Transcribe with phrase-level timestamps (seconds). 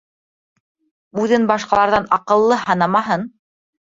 [1.25, 3.29] Үҙен башҡаларҙан аҡыллы һанамаһын!